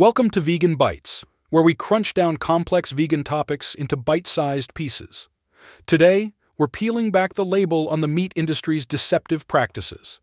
Welcome 0.00 0.30
to 0.30 0.40
Vegan 0.40 0.76
Bites, 0.76 1.26
where 1.50 1.62
we 1.62 1.74
crunch 1.74 2.14
down 2.14 2.38
complex 2.38 2.90
vegan 2.90 3.22
topics 3.22 3.74
into 3.74 3.98
bite 3.98 4.26
sized 4.26 4.72
pieces. 4.72 5.28
Today, 5.84 6.32
we're 6.56 6.68
peeling 6.68 7.10
back 7.10 7.34
the 7.34 7.44
label 7.44 7.86
on 7.90 8.00
the 8.00 8.08
meat 8.08 8.32
industry's 8.34 8.86
deceptive 8.86 9.46
practices. 9.46 10.18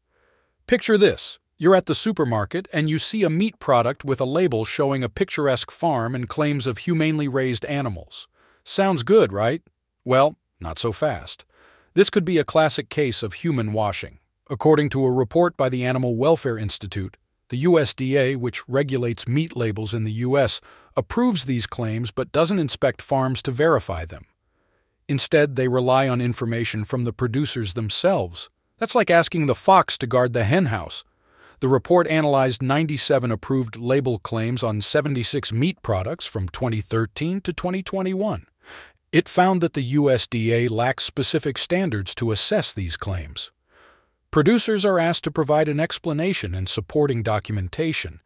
Picture 0.66 0.98
this 0.98 1.38
you're 1.60 1.76
at 1.76 1.86
the 1.86 1.94
supermarket 1.94 2.68
and 2.74 2.90
you 2.90 2.98
see 2.98 3.22
a 3.22 3.30
meat 3.30 3.60
product 3.60 4.04
with 4.04 4.20
a 4.20 4.26
label 4.26 4.66
showing 4.66 5.04
a 5.04 5.10
picturesque 5.10 5.70
farm 5.70 6.16
and 6.16 6.28
claims 6.28 6.66
of 6.66 6.80
humanely 6.80 7.28
raised 7.28 7.64
animals. 7.66 8.28
Sounds 8.64 9.04
good, 9.04 9.32
right? 9.32 9.62
Well, 10.04 10.38
not 10.60 10.80
so 10.80 10.92
fast. 10.92 11.46
This 11.94 12.10
could 12.10 12.26
be 12.26 12.40
a 12.40 12.44
classic 12.44 12.90
case 12.90 13.22
of 13.22 13.36
humanewashing. 13.36 14.18
According 14.50 14.90
to 14.90 15.06
a 15.06 15.12
report 15.12 15.56
by 15.56 15.70
the 15.70 15.86
Animal 15.86 16.16
Welfare 16.16 16.58
Institute, 16.58 17.16
the 17.50 17.64
USDA, 17.64 18.38
which 18.38 18.68
regulates 18.68 19.28
meat 19.28 19.56
labels 19.56 19.94
in 19.94 20.04
the 20.04 20.12
U.S., 20.12 20.60
approves 20.96 21.46
these 21.46 21.68
claims 21.68 22.12
but 22.12 22.32
doesn't 22.32 22.60
inspect 22.60 23.02
farms 23.02 23.42
to 23.44 23.52
verify 23.52 24.06
them. 24.06 24.26
Instead, 25.08 25.56
they 25.56 25.68
rely 25.68 26.10
on 26.10 26.20
information 26.20 26.84
from 26.84 27.04
the 27.04 27.14
producers 27.14 27.74
themselves. 27.74 28.50
That's 28.78 28.96
like 28.96 29.10
asking 29.10 29.46
the 29.46 29.56
fox 29.56 29.98
to 30.00 30.08
guard 30.08 30.34
the 30.34 30.44
henhouse. 30.44 31.04
The 31.60 31.68
report 31.68 32.08
analyzed 32.08 32.62
97 32.62 33.32
approved 33.32 33.78
label 33.78 34.20
claims 34.20 34.64
on 34.64 34.82
76 34.82 35.52
meat 35.52 35.82
products 35.82 36.26
from 36.28 36.50
2013 36.50 37.42
to 37.42 37.54
2021. 37.54 38.46
It 39.12 39.30
found 39.30 39.62
that 39.62 39.74
the 39.74 39.94
USDA 39.96 40.70
lacks 40.70 41.04
specific 41.04 41.58
standards 41.58 42.14
to 42.16 42.32
assess 42.32 42.74
these 42.74 42.98
claims. 42.98 43.52
Producers 44.38 44.86
are 44.86 45.00
asked 45.00 45.24
to 45.24 45.32
provide 45.32 45.68
an 45.68 45.80
explanation 45.80 46.54
and 46.54 46.70
supporting 46.70 47.24
documentation, 47.24 48.22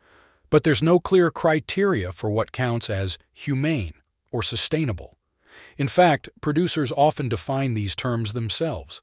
but 0.49 0.65
there's 0.65 0.83
no 0.83 0.99
clear 0.99 1.31
criteria 1.31 2.11
for 2.11 2.29
what 2.29 2.51
counts 2.51 2.89
as 2.89 3.17
humane 3.31 3.93
or 4.29 4.43
sustainable. 4.43 5.17
In 5.77 5.87
fact, 5.87 6.27
producers 6.41 6.91
often 6.97 7.29
define 7.29 7.75
these 7.75 7.95
terms 7.95 8.33
themselves. 8.33 9.01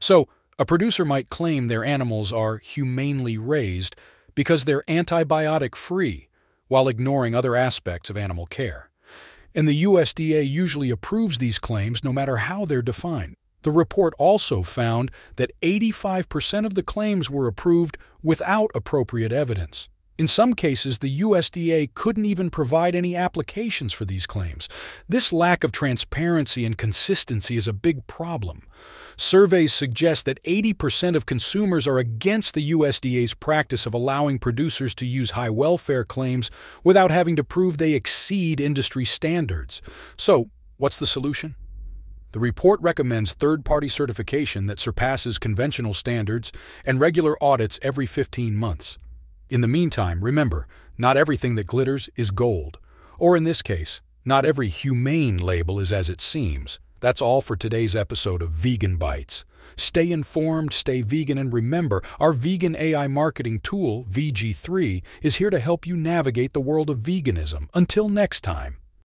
So, 0.00 0.28
a 0.58 0.66
producer 0.66 1.06
might 1.06 1.30
claim 1.30 1.68
their 1.68 1.82
animals 1.82 2.30
are 2.30 2.58
humanely 2.58 3.38
raised 3.38 3.96
because 4.34 4.66
they're 4.66 4.82
antibiotic 4.82 5.74
free, 5.74 6.28
while 6.68 6.88
ignoring 6.88 7.34
other 7.34 7.56
aspects 7.56 8.10
of 8.10 8.18
animal 8.18 8.44
care 8.44 8.90
and 9.54 9.66
the 9.66 9.82
USDA 9.82 10.48
usually 10.48 10.90
approves 10.90 11.38
these 11.38 11.58
claims 11.58 12.04
no 12.04 12.12
matter 12.12 12.36
how 12.36 12.64
they're 12.64 12.82
defined. 12.82 13.36
The 13.62 13.70
report 13.70 14.14
also 14.18 14.62
found 14.62 15.10
that 15.36 15.52
85% 15.60 16.66
of 16.66 16.74
the 16.74 16.82
claims 16.82 17.30
were 17.30 17.46
approved 17.46 17.98
without 18.22 18.70
appropriate 18.74 19.32
evidence. 19.32 19.88
In 20.20 20.28
some 20.28 20.52
cases, 20.52 20.98
the 20.98 21.20
USDA 21.20 21.94
couldn't 21.94 22.26
even 22.26 22.50
provide 22.50 22.94
any 22.94 23.16
applications 23.16 23.94
for 23.94 24.04
these 24.04 24.26
claims. 24.26 24.68
This 25.08 25.32
lack 25.32 25.64
of 25.64 25.72
transparency 25.72 26.66
and 26.66 26.76
consistency 26.76 27.56
is 27.56 27.66
a 27.66 27.72
big 27.72 28.06
problem. 28.06 28.64
Surveys 29.16 29.72
suggest 29.72 30.26
that 30.26 30.42
80% 30.44 31.16
of 31.16 31.24
consumers 31.24 31.88
are 31.88 31.96
against 31.96 32.52
the 32.52 32.70
USDA's 32.72 33.32
practice 33.32 33.86
of 33.86 33.94
allowing 33.94 34.38
producers 34.38 34.94
to 34.96 35.06
use 35.06 35.30
high 35.30 35.48
welfare 35.48 36.04
claims 36.04 36.50
without 36.84 37.10
having 37.10 37.34
to 37.36 37.42
prove 37.42 37.78
they 37.78 37.94
exceed 37.94 38.60
industry 38.60 39.06
standards. 39.06 39.80
So, 40.18 40.50
what's 40.76 40.98
the 40.98 41.06
solution? 41.06 41.54
The 42.32 42.40
report 42.40 42.80
recommends 42.80 43.32
third 43.32 43.64
party 43.64 43.88
certification 43.88 44.66
that 44.66 44.78
surpasses 44.78 45.38
conventional 45.38 45.94
standards 45.94 46.52
and 46.84 47.00
regular 47.00 47.36
audits 47.42 47.80
every 47.82 48.06
15 48.06 48.54
months. 48.54 48.98
In 49.48 49.62
the 49.62 49.68
meantime, 49.68 50.22
remember, 50.22 50.68
not 50.96 51.16
everything 51.16 51.56
that 51.56 51.66
glitters 51.66 52.08
is 52.14 52.30
gold. 52.30 52.78
Or 53.18 53.36
in 53.36 53.42
this 53.42 53.62
case, 53.62 54.00
not 54.24 54.44
every 54.44 54.68
humane 54.68 55.38
label 55.38 55.80
is 55.80 55.90
as 55.90 56.08
it 56.08 56.20
seems. 56.20 56.78
That's 57.00 57.20
all 57.20 57.40
for 57.40 57.56
today's 57.56 57.96
episode 57.96 58.42
of 58.42 58.50
Vegan 58.50 58.96
Bites. 58.96 59.44
Stay 59.76 60.12
informed, 60.12 60.72
stay 60.72 61.02
vegan, 61.02 61.38
and 61.38 61.52
remember, 61.52 62.00
our 62.20 62.32
vegan 62.32 62.76
AI 62.76 63.08
marketing 63.08 63.58
tool, 63.60 64.04
VEG3, 64.04 65.02
is 65.22 65.36
here 65.36 65.50
to 65.50 65.58
help 65.58 65.86
you 65.86 65.96
navigate 65.96 66.52
the 66.52 66.60
world 66.60 66.90
of 66.90 66.98
veganism. 66.98 67.68
Until 67.74 68.08
next 68.08 68.42
time. 68.42 68.76